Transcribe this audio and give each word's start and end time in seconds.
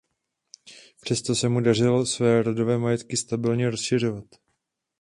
Přesto 1.01 1.35
se 1.35 1.49
mu 1.49 1.61
dařilo 1.61 2.05
své 2.05 2.43
rodové 2.43 2.77
majetky 2.77 3.17
stabilně 3.17 3.69
rozšiřovat. 3.69 4.25